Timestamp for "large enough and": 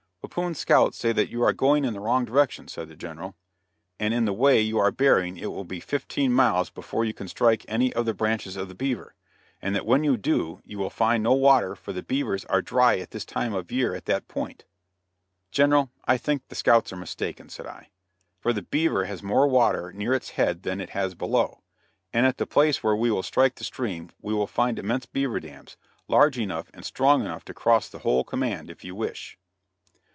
26.07-26.85